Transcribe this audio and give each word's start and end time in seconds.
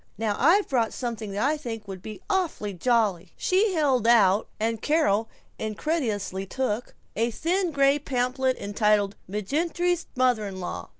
Now 0.17 0.35
I've 0.39 0.67
brought 0.67 0.93
something 0.93 1.29
that 1.33 1.45
I 1.47 1.57
think 1.57 1.87
would 1.87 2.01
be 2.01 2.21
awfully 2.27 2.73
jolly." 2.73 3.33
She 3.37 3.75
held 3.75 4.07
out, 4.07 4.47
and 4.59 4.81
Carol 4.81 5.29
incredulously 5.59 6.47
took, 6.47 6.95
a 7.15 7.29
thin 7.29 7.69
gray 7.69 7.99
pamphlet 7.99 8.57
entitled 8.57 9.15
"McGinerty's 9.29 10.07
Mother 10.15 10.47
in 10.47 10.59
law." 10.59 10.89